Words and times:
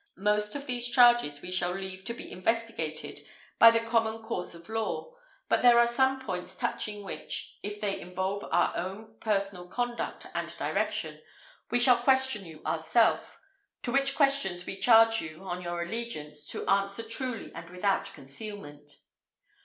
Most 0.17 0.55
of 0.55 0.65
these 0.65 0.89
charges 0.89 1.43
we 1.43 1.51
shall 1.51 1.73
leave 1.73 2.03
to 2.05 2.15
be 2.15 2.31
investigated 2.31 3.19
by 3.59 3.69
the 3.69 3.79
common 3.79 4.19
course 4.23 4.55
of 4.55 4.67
law; 4.67 5.13
but 5.47 5.61
there 5.61 5.77
are 5.77 5.85
some 5.85 6.19
points 6.19 6.55
touching 6.55 7.03
which, 7.03 7.59
as 7.63 7.77
they 7.77 7.99
involve 8.01 8.43
our 8.51 8.75
own 8.75 9.17
personal 9.19 9.67
conduct 9.67 10.25
and 10.33 10.57
direction, 10.57 11.21
we 11.69 11.79
shall 11.79 11.97
question 11.97 12.47
you 12.47 12.63
ourself: 12.65 13.39
to 13.83 13.91
which 13.91 14.15
questions 14.15 14.65
we 14.65 14.75
charge 14.75 15.21
you, 15.21 15.43
on 15.43 15.61
your 15.61 15.83
allegiance, 15.83 16.45
to 16.47 16.65
answer 16.67 17.03
truly 17.03 17.53
and 17.53 17.69
without 17.69 18.11
concealment." 18.11 18.93